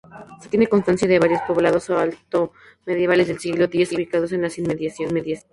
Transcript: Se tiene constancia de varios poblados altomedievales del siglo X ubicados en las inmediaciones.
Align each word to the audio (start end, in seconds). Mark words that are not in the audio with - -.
Se 0.41 0.49
tiene 0.49 0.65
constancia 0.65 1.07
de 1.07 1.19
varios 1.19 1.41
poblados 1.43 1.87
altomedievales 1.91 3.27
del 3.27 3.37
siglo 3.37 3.65
X 3.65 3.91
ubicados 3.93 4.31
en 4.31 4.41
las 4.41 4.57
inmediaciones. 4.57 5.45